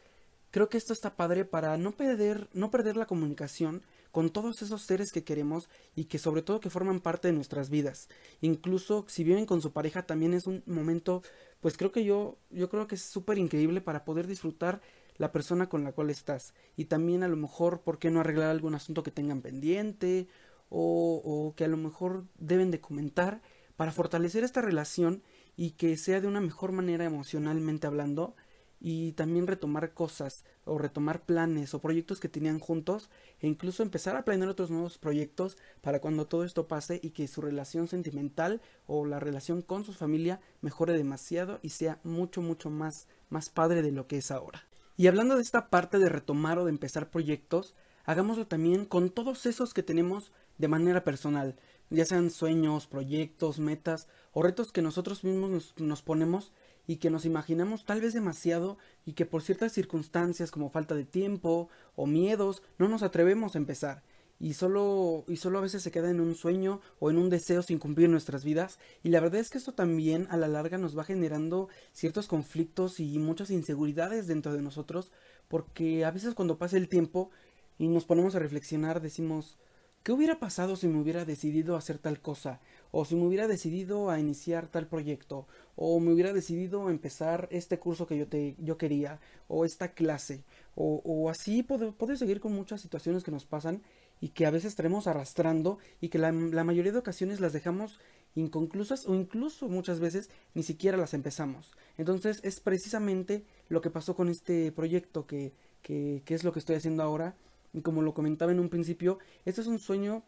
[0.51, 3.83] creo que esto está padre para no perder, no perder la comunicación
[4.15, 7.69] con todos esos seres que queremos y que sobre todo que forman parte de nuestras
[7.69, 8.07] vidas.
[8.39, 11.21] Incluso si viven con su pareja también es un momento,
[11.59, 14.81] pues creo que yo, yo creo que es súper increíble para poder disfrutar
[15.17, 16.53] la persona con la cual estás.
[16.75, 20.27] Y también a lo mejor, ¿por qué no arreglar algún asunto que tengan pendiente?
[20.69, 23.41] O, o, que a lo mejor deben de comentar
[23.77, 25.21] para fortalecer esta relación
[25.55, 28.35] y que sea de una mejor manera emocionalmente hablando
[28.79, 34.15] y también retomar cosas o retomar planes o proyectos que tenían juntos e incluso empezar
[34.15, 38.61] a planear otros nuevos proyectos para cuando todo esto pase y que su relación sentimental
[38.85, 43.81] o la relación con su familia mejore demasiado y sea mucho mucho más más padre
[43.81, 44.65] de lo que es ahora.
[44.97, 49.45] Y hablando de esta parte de retomar o de empezar proyectos, hagámoslo también con todos
[49.45, 51.57] esos que tenemos de manera personal,
[51.89, 56.53] ya sean sueños, proyectos, metas o retos que nosotros mismos nos, ponemos
[56.87, 61.05] y que nos imaginamos tal vez demasiado y que por ciertas circunstancias como falta de
[61.05, 64.03] tiempo o miedos no nos atrevemos a empezar
[64.39, 67.61] y solo y solo a veces se queda en un sueño o en un deseo
[67.61, 70.97] sin cumplir nuestras vidas y la verdad es que esto también a la larga nos
[70.97, 75.11] va generando ciertos conflictos y muchas inseguridades dentro de nosotros
[75.47, 77.31] porque a veces cuando pasa el tiempo
[77.77, 79.57] y nos ponemos a reflexionar decimos
[80.03, 82.59] ¿qué hubiera pasado si me hubiera decidido hacer tal cosa?
[82.91, 87.47] o si me hubiera decidido a iniciar tal proyecto o me hubiera decidido a empezar
[87.51, 90.43] este curso que yo te yo quería o esta clase
[90.75, 93.81] o, o así puedo seguir con muchas situaciones que nos pasan
[94.21, 97.99] y que a veces estaremos arrastrando y que la, la, mayoría de ocasiones las dejamos
[98.35, 101.71] inconclusas o incluso muchas veces ni siquiera las empezamos.
[101.97, 106.75] Entonces es precisamente lo que pasó con este proyecto que, que, es lo que estoy
[106.75, 107.35] haciendo ahora
[107.73, 110.23] y como lo comentaba en un principio, este es un sueño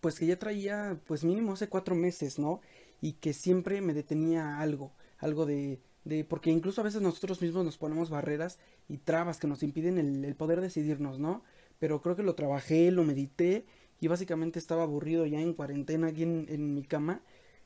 [0.00, 2.60] pues que ya traía pues mínimo hace cuatro meses, ¿no?
[3.00, 7.64] Y que siempre me detenía algo, algo de, de porque incluso a veces nosotros mismos
[7.64, 11.42] nos ponemos barreras y trabas que nos impiden el poder decidirnos, ¿no?
[11.78, 13.64] Pero creo que lo trabajé, lo medité
[14.00, 17.22] y básicamente estaba aburrido ya en cuarentena aquí en, mi cama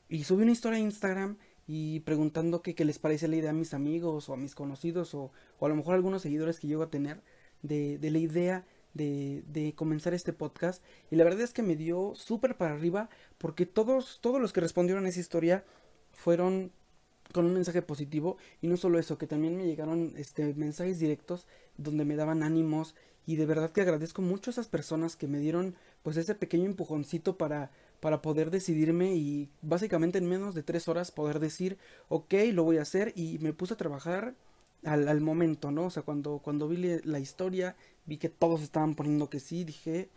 [0.09, 3.53] y subí una historia a Instagram y preguntando qué, qué les parece la idea a
[3.53, 6.67] mis amigos o a mis conocidos o, o a lo mejor a algunos seguidores que
[6.67, 7.21] llego a tener
[7.61, 10.83] de, de la idea de, de, comenzar este podcast.
[11.09, 14.61] Y la verdad es que me dio súper para arriba porque todos, todos los que
[14.61, 15.63] respondieron a esa historia
[16.11, 16.71] fueron
[17.31, 21.47] con un mensaje positivo y no solo eso, que también me llegaron este mensajes directos
[21.77, 22.95] donde me daban ánimos
[23.25, 26.65] y de verdad que agradezco mucho a esas personas que me dieron pues ese pequeño
[26.65, 31.77] empujoncito para para poder decidirme y básicamente en menos de tres horas poder decir
[32.09, 34.35] ok lo voy a hacer y me puse a trabajar
[34.83, 38.95] al, al momento no o sea cuando cuando vi la historia vi que todos estaban
[38.95, 40.09] poniendo que sí dije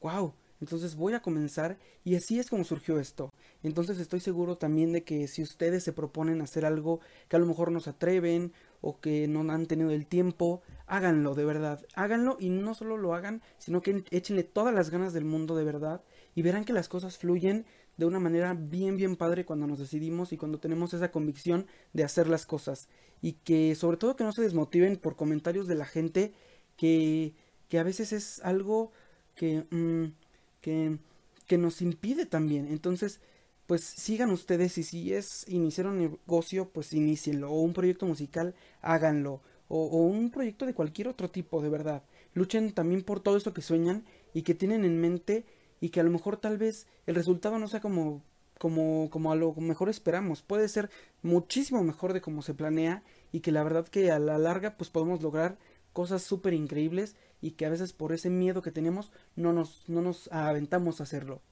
[0.00, 3.32] wow entonces voy a comenzar y así es como surgió esto.
[3.64, 7.46] Entonces estoy seguro también de que si ustedes se proponen hacer algo que a lo
[7.46, 11.84] mejor no se atreven o que no han tenido el tiempo, háganlo de verdad.
[11.96, 15.64] Háganlo y no solo lo hagan, sino que échenle todas las ganas del mundo de
[15.64, 16.04] verdad
[16.36, 20.32] y verán que las cosas fluyen de una manera bien, bien padre cuando nos decidimos
[20.32, 22.88] y cuando tenemos esa convicción de hacer las cosas.
[23.20, 26.32] Y que sobre todo que no se desmotiven por comentarios de la gente
[26.76, 27.34] que,
[27.68, 28.92] que a veces es algo
[29.34, 30.21] que, mm,
[30.62, 30.98] que,
[31.46, 32.68] que nos impide también.
[32.68, 33.20] Entonces,
[33.66, 37.50] pues sigan ustedes y si es iniciar un negocio, pues inicienlo.
[37.50, 39.42] O un proyecto musical, háganlo.
[39.68, 42.02] O, un proyecto de cualquier otro tipo, de verdad.
[42.34, 45.44] Luchen también por todo esto que sueñan y que tienen en mente
[45.80, 48.22] y que a lo mejor tal vez el resultado no sea como
[48.58, 50.42] como, como a lo mejor esperamos.
[50.42, 50.88] Puede ser
[51.22, 54.88] muchísimo mejor de como se planea y que la verdad que a la larga pues
[54.88, 55.58] podemos lograr
[55.92, 60.00] cosas súper increíbles y que a veces por ese miedo que tenemos no nos, no
[60.00, 61.42] nos aventamos a hacerlo.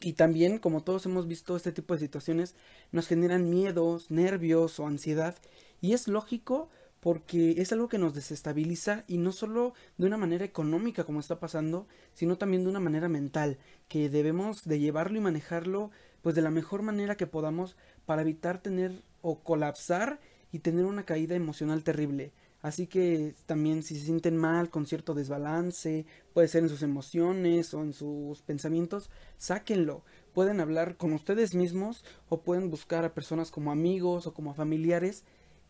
[0.00, 2.56] Y también, como todos hemos visto, este tipo de situaciones
[2.90, 5.36] nos generan miedos, nervios o ansiedad.
[5.82, 10.44] Y es lógico porque es algo que nos desestabiliza y no solo de una manera
[10.44, 15.22] económica como está pasando, sino también de una manera mental, que debemos de llevarlo y
[15.22, 15.90] manejarlo
[16.22, 20.20] pues de la mejor manera que podamos para evitar tener o colapsar
[20.52, 22.32] y tener una caída emocional terrible.
[22.62, 27.72] Así que también si se sienten mal con cierto desbalance, puede ser en sus emociones
[27.72, 30.04] o en sus pensamientos, sáquenlo.
[30.34, 35.24] Pueden hablar con ustedes mismos o pueden buscar a personas como amigos o como familiares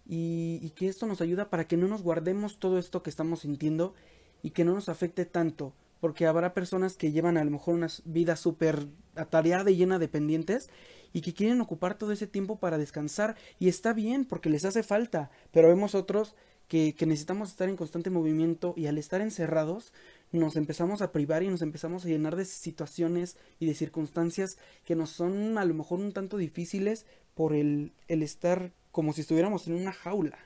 [0.07, 3.95] y, que esto nos ayuda para que no nos guardemos todo esto que estamos sintiendo
[4.43, 7.89] y que no nos afecte tanto, porque habrá personas que llevan a lo mejor una
[8.05, 10.71] vida súper atareada y llena de pendientes
[11.13, 14.83] y que quieren ocupar todo ese tiempo para descansar y está bien porque les hace
[14.83, 16.35] falta, pero vemos otros
[16.71, 19.93] que, necesitamos estar en constante movimiento y al estar encerrados
[20.31, 24.51] nos empezamos a privar y nos empezamos a llenar de situaciones y de circunstancias
[24.85, 29.23] que nos son a lo mejor un tanto difíciles por el, el estar como si
[29.23, 30.39] estuviéramos en una jaula.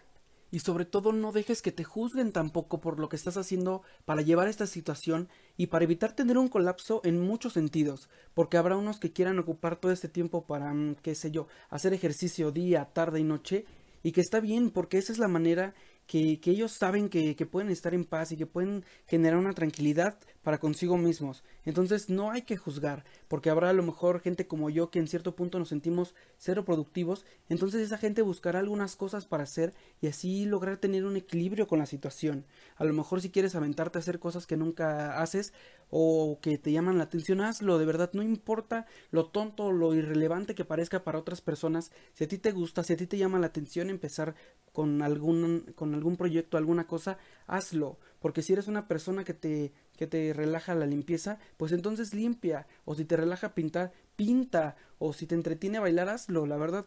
[0.51, 4.23] Y sobre todo no dejes que te juzguen tampoco por lo que estás haciendo para
[4.23, 8.99] llevar esta situación y para evitar tener un colapso en muchos sentidos, porque habrá unos
[8.99, 13.21] que quieran ocupar todo este tiempo para, mm, qué sé yo, hacer ejercicio día, tarde
[13.21, 13.67] y noche,
[14.03, 15.75] y que está bien, porque esa es la manera
[16.07, 20.19] que, ellos saben que, que, pueden estar en paz y que pueden generar una tranquilidad
[20.43, 21.43] para consigo mismos.
[21.65, 25.09] Entonces no hay que juzgar, porque habrá a lo mejor gente como yo que en
[25.09, 30.07] cierto punto nos sentimos cero productivos, entonces esa gente buscará algunas cosas para hacer y
[30.07, 32.45] así lograr tener un equilibrio con la situación.
[32.77, 35.53] A lo mejor si quieres aventarte a hacer cosas que nunca haces
[35.97, 39.95] o que te llaman la atención, hazlo, de verdad no importa lo tonto o lo
[39.95, 43.17] irrelevante que parezca para otras personas, si a ti te gusta, si a ti te
[43.17, 44.35] llama la atención empezar
[44.73, 48.01] con algún, con algún proyecto, alguna cosa, hazlo.
[48.19, 52.67] Porque si eres una persona que te, que te relaja la limpieza, pues entonces limpia.
[52.85, 54.75] O si te relaja pintar, pinta.
[54.99, 56.45] O si te entretiene bailar, hazlo.
[56.45, 56.87] La verdad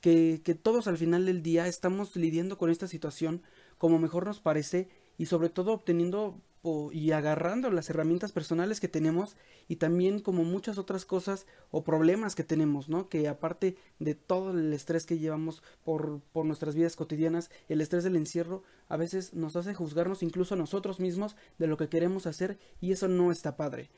[0.00, 3.42] que, que todos al final del día estamos lidiando con esta situación
[3.78, 6.40] como mejor nos parece y sobre todo obteniendo
[6.92, 9.36] y agarrando las herramientas personales que tenemos
[9.68, 13.08] y también como muchas otras cosas o problemas que tenemos, ¿no?
[13.08, 18.04] Que aparte de todo el estrés que llevamos por, por nuestras vidas cotidianas, el estrés
[18.04, 22.26] del encierro a veces nos hace juzgarnos incluso a nosotros mismos de lo que queremos
[22.26, 23.90] hacer y eso no está padre.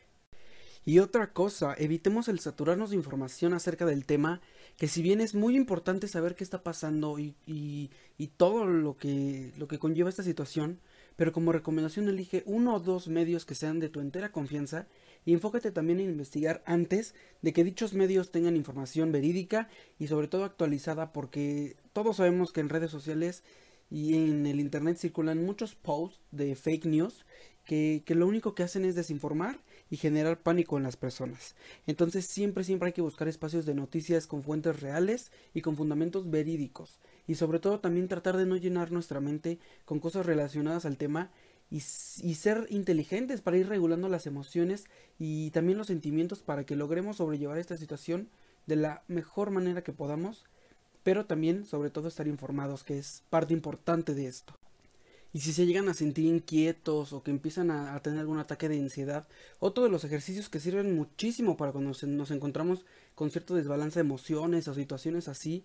[0.84, 4.40] Y otra cosa, evitemos el saturarnos de información acerca del tema,
[4.78, 8.96] que si bien es muy importante saber qué está pasando y, y, y todo lo
[8.96, 10.80] que, lo que conlleva esta situación,
[11.20, 14.87] pero como recomendación elige uno o dos medios que sean de tu entera confianza
[15.26, 20.28] y enfócate también en investigar antes de que dichos medios tengan información verídica y sobre
[20.28, 23.44] todo actualizada porque todos sabemos que en redes sociales
[23.90, 27.26] y en el internet circulan muchos posts de fake news
[27.66, 31.57] que, que, lo único que hacen es desinformar y generar pánico en las personas.
[31.87, 36.31] Entonces siempre, siempre hay que buscar espacios de noticias con fuentes reales y con fundamentos
[36.31, 40.96] verídicos y sobre todo también tratar de no llenar nuestra mente con cosas relacionadas al
[40.96, 41.31] tema
[41.70, 44.87] y, y, ser inteligentes para ir regulando las emociones
[45.20, 48.29] y también los sentimientos para que logremos sobrellevar esta situación
[48.66, 50.46] de la mejor manera que podamos,
[51.05, 54.59] pero también sobre todo estar informados, que es parte importante de esto.
[55.32, 58.80] Y si se llegan a sentir inquietos o que empiezan a, tener algún ataque de
[58.80, 59.28] ansiedad,
[59.60, 64.06] otro de los ejercicios que sirven muchísimo para cuando nos encontramos con cierto desbalance de
[64.06, 65.64] emociones o situaciones así,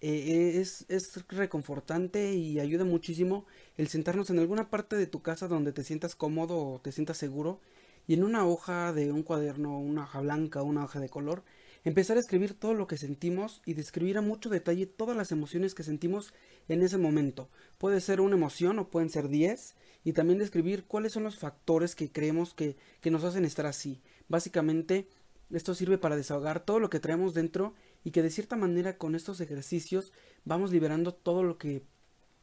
[0.00, 3.46] eh, es, es reconfortante y ayuda muchísimo
[3.78, 7.16] el sentarnos en alguna parte de tu casa donde te sientas cómodo o te sientas
[7.16, 7.60] seguro
[8.06, 11.42] y en una hoja de un cuaderno, una hoja blanca, una hoja de color,
[11.84, 15.74] empezar a escribir todo lo que sentimos y describir a mucho detalle todas las emociones
[15.74, 16.32] que sentimos
[16.68, 17.50] en ese momento.
[17.78, 21.94] Puede ser una emoción o pueden ser diez y también describir cuáles son los factores
[21.94, 24.00] que creemos que, que nos hacen estar así.
[24.28, 25.08] Básicamente
[25.50, 29.14] esto sirve para desahogar todo lo que traemos dentro y que de cierta manera con
[29.14, 30.12] estos ejercicios
[30.44, 31.82] vamos liberando todo lo que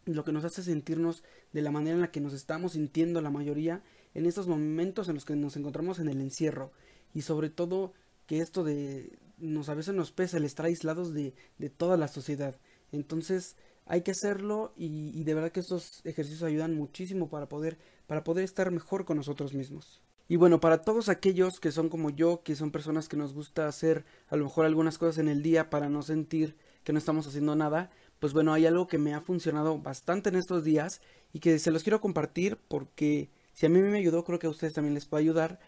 [0.05, 1.23] lo que nos hace sentirnos
[1.53, 3.83] de la manera en la que nos estamos sintiendo la mayoría
[4.15, 6.71] en estos momentos en los que nos encontramos en el encierro
[7.13, 7.93] y sobre todo
[8.25, 12.07] que esto de, nos a veces nos pesa el estar aislados de, de toda la
[12.07, 12.55] sociedad.
[12.91, 17.77] Entonces hay que hacerlo y, de verdad que estos ejercicios ayudan muchísimo para poder,
[18.07, 20.01] para poder estar mejor con nosotros mismos.
[20.27, 23.67] Y bueno, para todos aquellos que son como yo, que son personas que nos gusta
[23.67, 27.27] hacer a lo mejor algunas cosas en el día para no sentir que no estamos
[27.27, 31.01] haciendo nada, pues bueno, hay algo que me ha funcionado bastante en estos días
[31.33, 34.51] y que se los quiero compartir porque si a mí me ayudó, creo que a
[34.51, 35.59] ustedes también les puede ayudar.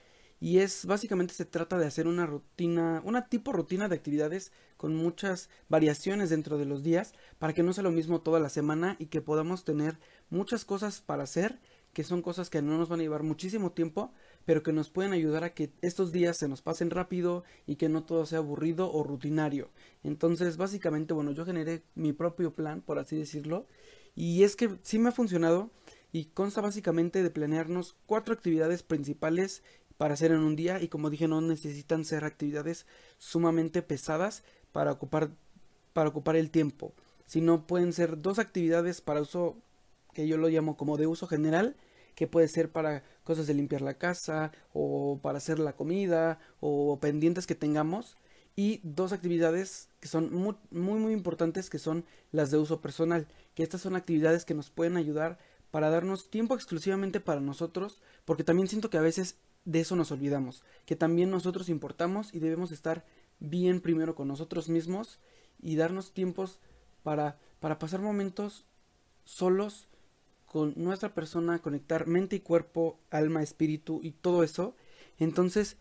[0.43, 4.93] Y es básicamente se trata de hacer una rutina, una tipo rutina de actividades con
[4.93, 8.97] muchas variaciones dentro de los días para que no sea lo mismo toda la semana
[8.99, 11.61] y que podamos tener muchas cosas para hacer,
[11.93, 14.11] que son cosas que no nos van a llevar muchísimo tiempo,
[14.43, 17.87] pero que nos pueden ayudar a que estos días se nos pasen rápido y que
[17.87, 19.69] no todo sea aburrido o rutinario.
[20.03, 23.65] Entonces, básicamente, bueno, yo generé mi propio plan, por así decirlo,
[24.13, 25.71] y es que sí me ha funcionado
[26.13, 29.63] y consta básicamente de planearnos cuatro actividades principales
[30.03, 32.85] para hacer en un día y como dije no necesitan ser actividades
[33.19, 35.29] sumamente pesadas para ocupar
[35.93, 36.93] para ocupar el tiempo
[37.25, 39.55] sino pueden ser dos actividades para uso
[40.13, 41.77] que yo lo llamo como de uso general
[42.15, 46.99] que puede ser para cosas de limpiar la casa o para hacer la comida o
[46.99, 48.17] pendientes que tengamos
[48.57, 53.25] y dos actividades que son muy muy, muy importantes que son las de uso personal
[53.55, 55.39] que estas son actividades que nos pueden ayudar
[55.73, 60.11] para darnos tiempo exclusivamente para nosotros, porque también siento que a veces de eso nos
[60.11, 63.05] olvidamos, que también nosotros importamos y debemos estar
[63.39, 65.19] bien primero con nosotros mismos
[65.61, 66.59] y darnos tiempos
[67.03, 68.65] para, para pasar momentos
[69.23, 69.87] solos
[70.45, 74.75] con nuestra persona, conectar mente y cuerpo, alma, espíritu y todo eso.
[75.17, 75.77] Entonces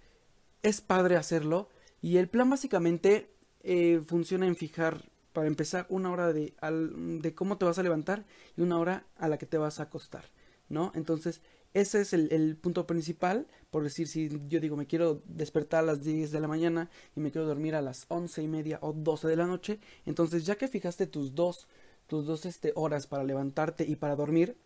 [0.62, 1.68] es padre hacerlo
[2.00, 3.30] y el plan básicamente
[3.62, 8.24] eh, funciona en fijar para empezar, una hora de, de cómo te vas a levantar
[8.56, 10.26] y una hora a la que te vas a acostar,
[10.68, 10.92] ¿no?
[10.94, 11.40] Entonces,
[11.74, 16.02] ese es el, punto principal, por decir, si yo digo me quiero despertar a las
[16.02, 19.28] 10 de la mañana y me quiero dormir a las once y media o 12
[19.28, 21.66] de la noche, entonces ya que fijaste tus dos,
[22.06, 24.56] tus dos este, horas para levantarte y para dormir,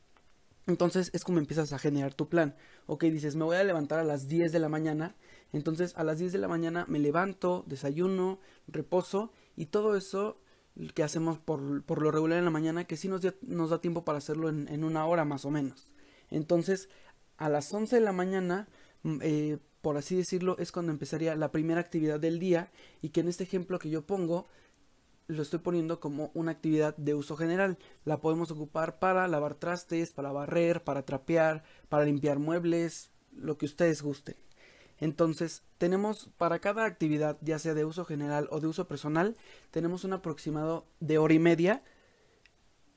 [0.66, 2.56] entonces es como empiezas a generar tu plan.
[2.86, 5.14] Ok, dices, me voy a levantar a las 10 de la mañana.
[5.52, 10.40] Entonces a las 10 de la mañana me levanto, desayuno, reposo y todo eso
[10.94, 14.04] que hacemos por, por, lo regular en la mañana, que sí nos, nos da tiempo
[14.04, 15.88] para hacerlo en, una hora más o menos.
[16.30, 16.88] Entonces,
[17.36, 18.68] a las 11 de la mañana,
[19.02, 22.70] mm, eh, por así decirlo, es cuando empezaría la primera actividad del día
[23.02, 24.46] y que en este ejemplo que yo pongo,
[25.28, 27.78] lo estoy poniendo como una actividad de uso general.
[28.04, 33.66] La podemos ocupar para lavar trastes, para barrer, para trapear, para limpiar muebles, lo que
[33.66, 34.36] ustedes gusten.
[34.98, 39.36] Entonces, tenemos para cada actividad, ya sea de uso general o de uso personal,
[39.70, 41.82] tenemos un aproximado de hora y media.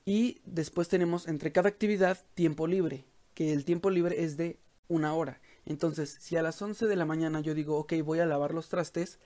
[0.06, 3.06] Y después tenemos entre cada actividad tiempo libre,
[3.40, 5.40] que el tiempo libre es de una hora.
[5.66, 8.68] Entonces, si a las 11 de la mañana yo digo, ok, voy a lavar los
[8.68, 9.18] trastes,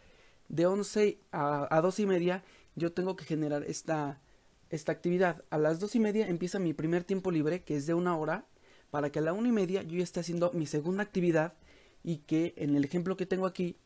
[0.49, 2.43] de 11 a, a 2 y media
[2.75, 4.21] yo tengo que generar esta,
[4.69, 5.43] esta actividad.
[5.49, 8.45] A las 2 y media empieza mi primer tiempo libre, que es de una hora,
[8.91, 11.57] para que a la 1 y media yo esté haciendo mi segunda actividad
[12.03, 13.77] y que en el ejemplo que tengo aquí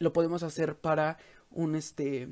[0.00, 1.16] lo podemos hacer para
[1.50, 2.28] un este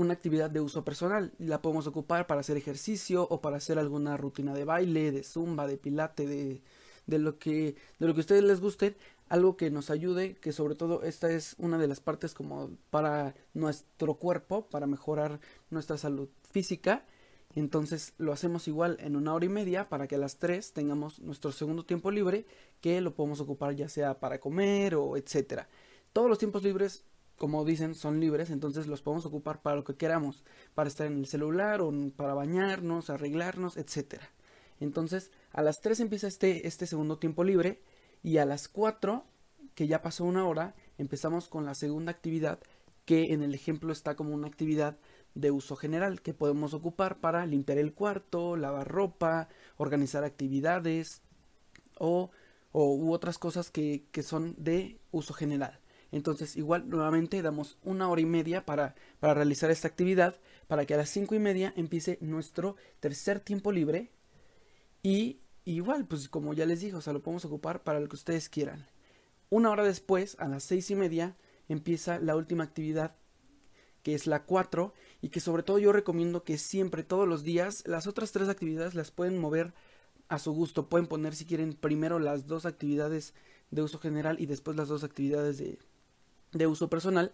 [0.00, 1.32] una actividad de uso personal.
[1.38, 5.66] La podemos ocupar para hacer ejercicio o para hacer alguna rutina de baile, de zumba,
[5.66, 6.62] de pilate, de,
[7.06, 8.96] de lo que de lo que a ustedes les guste,
[9.28, 13.34] algo que nos ayude, que sobre todo esta es una de las partes como para
[13.54, 17.04] nuestro cuerpo, para mejorar nuestra salud física
[17.54, 21.18] entonces lo hacemos igual en una hora y media para que a las 3 tengamos
[21.18, 22.46] nuestro segundo tiempo libre
[22.80, 25.68] que lo podemos ocupar ya sea para comer o etcétera.
[26.12, 27.04] Todos los tiempos libres,
[27.40, 31.16] como dicen, son libres, entonces los podemos ocupar para lo que queramos, para estar en
[31.16, 34.28] el celular o para bañarnos, arreglarnos, etcétera.
[34.78, 37.80] Entonces a las 3 empieza este, este segundo tiempo libre
[38.22, 39.24] y a las 4,
[39.74, 42.60] que ya pasó una hora, empezamos con la segunda actividad
[43.06, 44.98] que en el ejemplo está como una actividad
[45.34, 49.48] de uso general que podemos ocupar para limpiar el cuarto, lavar ropa,
[49.78, 51.22] organizar actividades
[51.98, 52.32] o,
[52.70, 55.80] o u otras cosas que, que, son de uso general.
[56.12, 60.94] Entonces igual nuevamente damos una hora y media para, para realizar esta actividad para que
[60.94, 64.10] a las cinco y media empiece nuestro tercer tiempo libre
[65.02, 68.16] y igual pues como ya les dije, o sea lo podemos ocupar para lo que
[68.16, 68.86] ustedes quieran.
[69.48, 71.36] Una hora después, a las seis y media,
[71.68, 73.16] empieza la última actividad
[74.02, 77.82] que es la 4 y que sobre todo yo recomiendo que siempre, todos los días,
[77.86, 79.74] las otras tres actividades las pueden mover
[80.28, 80.88] a su gusto.
[80.88, 83.34] Pueden poner si quieren primero las dos actividades
[83.70, 85.78] de uso general y después las dos actividades de,
[86.52, 87.32] de uso personal.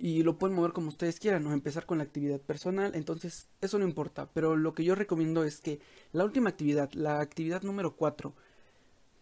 [0.00, 2.92] Y lo pueden mover como ustedes quieran o empezar con la actividad personal.
[2.94, 4.28] Entonces eso no importa.
[4.34, 5.80] Pero lo que yo recomiendo es que
[6.12, 8.34] la última actividad, la actividad número 4,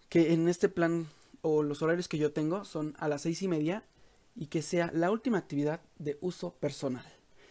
[0.08, 1.06] que en este plan
[1.42, 3.84] o los horarios que yo tengo son a las seis y media
[4.34, 7.04] y que sea la última actividad de uso personal.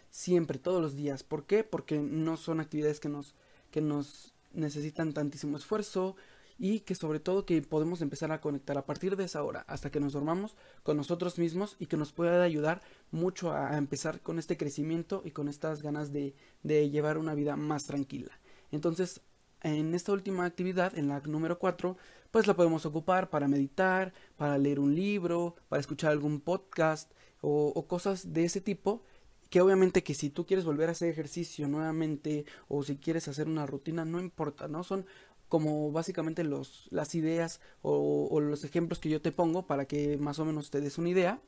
[0.09, 1.23] Siempre, todos los días.
[1.23, 1.63] ¿Por qué?
[1.63, 3.35] Porque no son actividades que nos,
[3.69, 6.15] que nos necesitan tantísimo esfuerzo
[6.63, 9.89] y que sobre todo que podemos empezar a conectar a partir de esa hora hasta
[9.89, 14.37] que nos dormamos con nosotros mismos y que nos pueda ayudar mucho a empezar con
[14.37, 18.39] este crecimiento y con estas ganas de, de llevar una vida más tranquila.
[18.71, 19.21] Entonces,
[19.63, 21.97] en esta última actividad, en la número 4,
[22.29, 27.87] pues la podemos ocupar para meditar, para leer un libro, para escuchar algún podcast o,
[27.87, 29.03] cosas de ese tipo
[29.49, 33.47] que obviamente que si tú quieres volver a hacer ejercicio nuevamente o si quieres hacer
[33.47, 34.83] una rutina, no importa, ¿no?
[34.83, 35.05] Son
[35.51, 40.39] como básicamente los, las ideas o, los ejemplos que yo te pongo para que más
[40.39, 41.41] o menos te des una idea.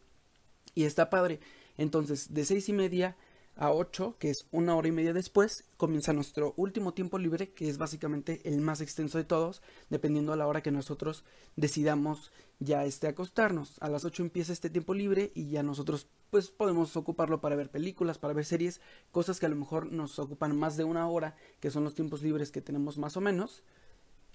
[0.76, 1.40] Y está padre.
[1.78, 3.16] Entonces, de seis y media
[3.56, 7.70] a 8, que es una hora y media después, comienza nuestro último tiempo libre, que
[7.70, 11.24] es básicamente el más extenso de todos, dependiendo a la hora que nosotros
[11.56, 13.78] decidamos ya este acostarnos.
[13.80, 17.70] A las 8 empieza este tiempo libre y ya nosotros pues podemos ocuparlo para ver
[17.70, 18.82] películas, para ver series,
[19.14, 22.22] cosas que a lo mejor nos ocupan más de una hora, que son los tiempos
[22.22, 23.64] libres que tenemos más o menos,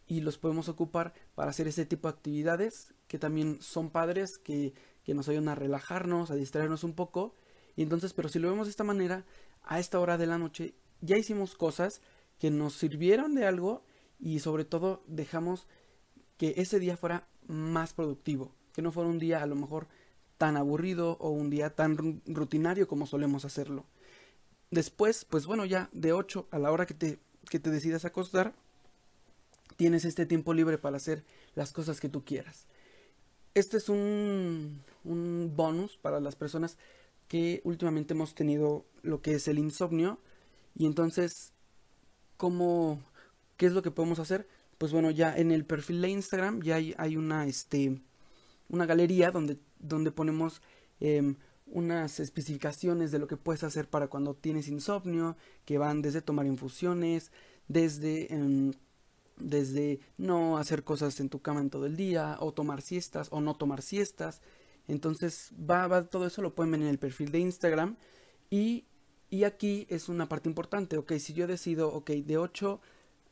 [0.08, 4.72] y los podemos ocupar para hacer ese tipo de actividades que también son padres, que,
[5.04, 7.34] que nos ayudan a relajarnos, a distraernos un poco
[7.76, 9.24] y entonces, pero si lo vemos de esta manera,
[9.62, 12.00] a esta hora de la noche ya hicimos cosas
[12.40, 13.84] que nos sirvieron de algo
[14.18, 15.68] y sobre todo dejamos
[16.36, 19.86] que ese día fuera más productivo, que no fuera un día a lo mejor
[20.38, 23.86] tan aburrido o un día tan rutinario como solemos hacerlo.
[24.70, 28.54] Después, pues bueno, ya de 8 a la hora que te, que te decidas acostar,
[29.78, 31.24] tienes este tiempo libre para hacer
[31.54, 32.66] las cosas que tú quieras.
[33.54, 36.76] Este es un, un bonus para las personas
[37.28, 40.18] que últimamente hemos tenido lo que es el insomnio.
[40.74, 41.52] Y entonces,
[42.36, 43.00] ¿cómo,
[43.56, 44.48] ¿qué es lo que podemos hacer?
[44.78, 48.00] Pues bueno, ya en el perfil de Instagram ya hay, hay una, este,
[48.68, 50.60] una galería donde, donde ponemos
[50.98, 56.20] em, unas especificaciones de lo que puedes hacer para cuando tienes insomnio, que van desde
[56.20, 57.30] tomar infusiones,
[57.68, 58.72] desde, em,
[59.40, 63.40] desde no hacer cosas en tu cama en todo el día, o tomar siestas, o
[63.40, 64.40] no tomar siestas,
[64.88, 67.96] entonces va, va todo eso, lo pueden ver en el perfil de Instagram.
[68.50, 68.86] Y,
[69.30, 72.80] y aquí es una parte importante, ok, si yo decido, ok, de 8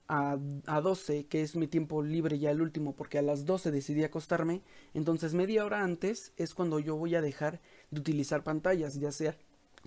[0.08, 3.70] a, a 12, que es mi tiempo libre ya el último, porque a las 12
[3.70, 4.62] decidí acostarme,
[4.94, 9.36] entonces media hora antes es cuando yo voy a dejar de utilizar pantallas, ya sea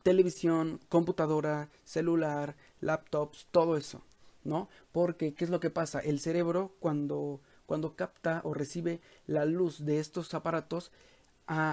[0.04, 4.02] televisión, computadora, celular, laptops, todo eso,
[4.44, 4.70] ¿no?
[4.92, 6.00] Porque, ¿qué es lo que pasa?
[6.00, 10.92] El cerebro cuando, cuando capta o recibe la luz de estos aparatos,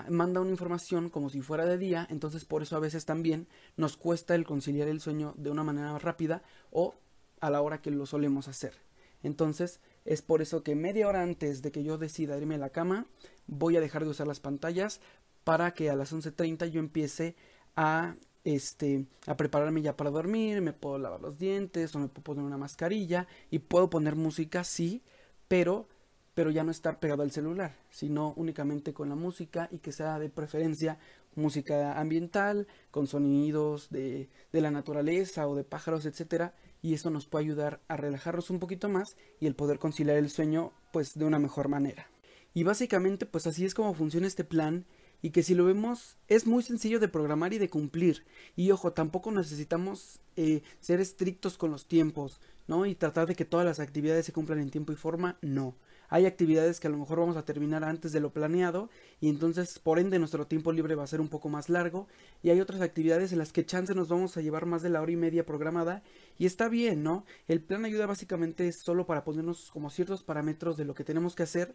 [0.08, 3.46] manda una información como si fuera de día, entonces por eso a veces también
[3.76, 6.94] nos cuesta el conciliar el sueño de una manera rápida o
[7.40, 8.74] a la hora que lo solemos hacer.
[9.22, 12.70] Entonces es por eso que media hora antes de que yo decida irme a la
[12.70, 13.06] cama,
[13.46, 15.00] voy a dejar de usar las pantallas
[15.44, 17.36] para que a las 11.30 yo empiece
[17.76, 18.16] a
[18.46, 22.44] este a prepararme ya para dormir, me puedo lavar los dientes o me puedo poner
[22.44, 25.02] una mascarilla y puedo poner música sí,
[25.48, 25.88] pero
[26.34, 30.18] pero ya no estar pegado al celular, sino únicamente con la música y que sea
[30.18, 30.98] de preferencia
[31.34, 37.26] música ambiental, con sonidos de, de la naturaleza o de pájaros, etcétera, y eso nos
[37.26, 41.24] puede ayudar a relajarnos un poquito más y el poder conciliar el sueño pues de
[41.24, 42.10] una mejor manera.
[42.52, 44.84] Y básicamente pues así es como funciona este plan
[45.26, 48.24] y que si lo vemos es muy sencillo de programar y de cumplir.
[48.54, 52.86] Y ojo, tampoco necesitamos eh, ser estrictos con los tiempos, ¿no?
[52.86, 55.74] Y tratar de que todas las actividades se cumplan en tiempo y forma, no.
[56.10, 58.88] Hay actividades que a lo mejor vamos a terminar antes de lo planeado
[59.20, 62.06] y entonces por ende nuestro tiempo libre va a ser un poco más largo
[62.40, 65.02] y hay otras actividades en las que chance nos vamos a llevar más de la
[65.02, 66.04] hora y media programada
[66.38, 67.24] y está bien, ¿no?
[67.48, 71.42] El plan ayuda básicamente solo para ponernos como ciertos parámetros de lo que tenemos que
[71.42, 71.74] hacer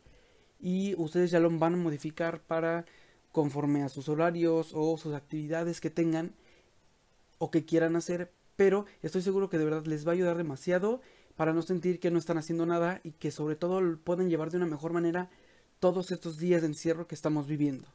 [0.62, 2.86] y ustedes ya lo van a modificar para
[3.32, 6.34] conforme a sus horarios o sus actividades que tengan
[7.38, 11.02] o que quieran hacer, pero estoy seguro que de verdad les va a ayudar demasiado
[11.36, 14.58] para no sentir que no están haciendo nada y que sobre todo pueden llevar de
[14.58, 15.30] una mejor manera
[15.80, 17.88] todos estos días de encierro que estamos viviendo.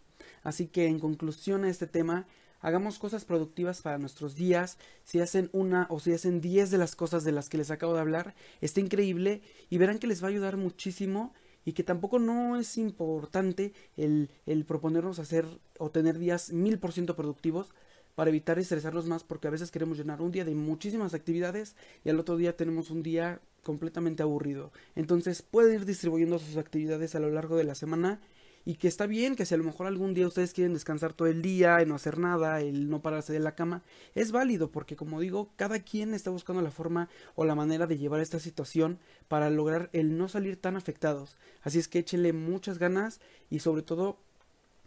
[0.43, 2.27] Así que en conclusión a este tema,
[2.61, 4.79] hagamos cosas productivas para nuestros días.
[5.05, 7.95] Si hacen una o si hacen diez de las cosas de las que les acabo
[7.95, 11.33] de hablar, está increíble y verán que les va a ayudar muchísimo
[11.67, 15.45] y que tampoco no es importante el, el proponernos hacer
[15.79, 17.75] o tener días mil por ciento productivos,
[18.17, 22.09] para evitar estresarlos más porque a veces queremos llenar un día de muchísimas actividades y
[22.09, 24.73] al otro día tenemos un día completamente aburrido.
[24.95, 28.21] Entonces pueden ir distribuyendo sus actividades a lo largo de la semana
[28.67, 31.29] y que está bien que si a lo mejor algún día ustedes quieren descansar todo
[31.29, 33.85] el día y no hacer nada, el no pararse de la cama,
[34.17, 37.97] es válido porque como digo, cada quien está buscando la forma o la manera de
[37.97, 38.99] llevar esta situación
[39.29, 41.37] para lograr el no salir tan afectados.
[41.63, 44.19] Así es que échenle muchas ganas y sobre todo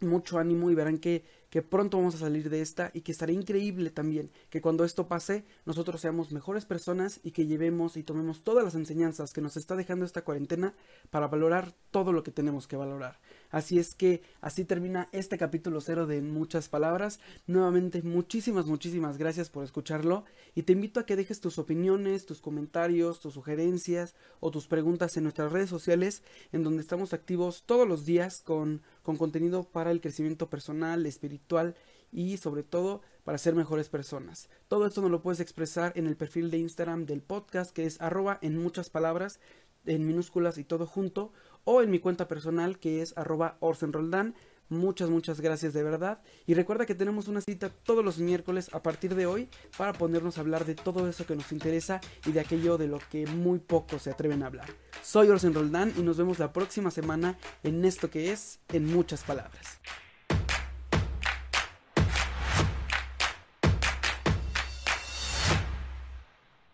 [0.00, 3.32] mucho ánimo y verán que que pronto vamos a salir de esta y que estará
[3.32, 8.42] increíble también que cuando esto pase nosotros seamos mejores personas y que llevemos y tomemos
[8.42, 10.74] todas las enseñanzas que nos está dejando esta cuarentena
[11.10, 13.18] para valorar todo lo que tenemos que valorar.
[13.50, 17.18] Así es que así termina este capítulo cero de muchas palabras.
[17.46, 20.24] Nuevamente muchísimas, muchísimas gracias por escucharlo
[20.54, 25.16] y te invito a que dejes tus opiniones, tus comentarios, tus sugerencias o tus preguntas
[25.16, 26.22] en nuestras redes sociales
[26.52, 31.74] en donde estamos activos todos los días con, con contenido para el crecimiento personal, espiritual
[32.12, 34.48] y sobre todo para ser mejores personas.
[34.68, 38.00] Todo esto nos lo puedes expresar en el perfil de Instagram del podcast que es
[38.00, 39.40] arroba en muchas palabras
[39.86, 41.32] en minúsculas y todo junto
[41.64, 44.34] o en mi cuenta personal que es arroba orsenroldan.
[44.68, 46.22] Muchas, muchas gracias de verdad.
[46.46, 50.38] Y recuerda que tenemos una cita todos los miércoles a partir de hoy para ponernos
[50.38, 53.58] a hablar de todo eso que nos interesa y de aquello de lo que muy
[53.58, 54.68] pocos se atreven a hablar.
[55.02, 59.24] Soy Orsen Roldán y nos vemos la próxima semana en esto que es En muchas
[59.24, 59.80] palabras.